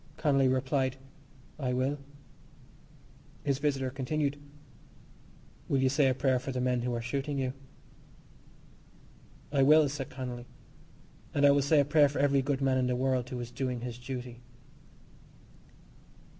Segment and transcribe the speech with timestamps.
[0.17, 0.97] Connolly replied:
[1.59, 1.99] "I will."
[3.43, 4.41] His visitor continued:
[5.69, 7.53] "Will you say a prayer for the men who are shooting you?"
[9.51, 10.47] "I will," said Connolly,
[11.35, 13.51] "and I will say a prayer for every good man in the world who is
[13.51, 14.41] doing his duty."